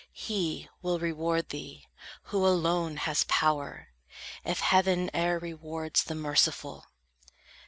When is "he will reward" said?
0.13-1.49